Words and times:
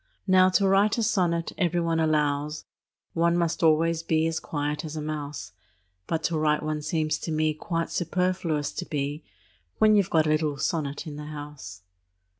Now, 0.25 0.49
to 0.57 0.67
write 0.67 0.97
a 0.97 1.03
sonnet, 1.03 1.51
every 1.59 1.79
one 1.79 1.99
allows, 1.99 2.65
One 3.13 3.37
must 3.37 3.61
always 3.61 4.01
be 4.01 4.25
as 4.25 4.39
quiet 4.39 4.83
as 4.83 4.95
a 4.95 5.01
mouse; 5.01 5.51
But 6.07 6.23
to 6.23 6.39
write 6.39 6.63
one 6.63 6.81
seems 6.81 7.19
to 7.19 7.31
me 7.31 7.53
Quite 7.53 7.91
superfluous 7.91 8.71
to 8.71 8.85
be, 8.85 9.23
When 9.77 9.95
you 9.95 10.01
've 10.01 10.09
got 10.09 10.25
a 10.25 10.29
little 10.29 10.57
sonnet 10.57 11.05
in 11.05 11.17
the 11.17 11.25
house. 11.25 11.83